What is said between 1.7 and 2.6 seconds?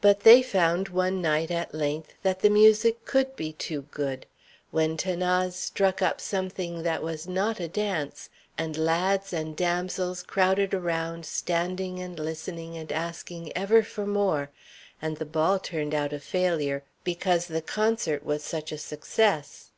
length, that the